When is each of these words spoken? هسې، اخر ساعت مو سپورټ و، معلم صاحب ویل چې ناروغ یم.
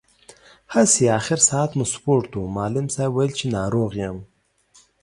هسې، 0.73 1.05
اخر 1.19 1.39
ساعت 1.49 1.71
مو 1.77 1.85
سپورټ 1.93 2.29
و، 2.35 2.41
معلم 2.55 2.87
صاحب 2.93 3.11
ویل 3.15 3.31
چې 3.39 3.45
ناروغ 3.57 3.91
یم. 4.03 4.17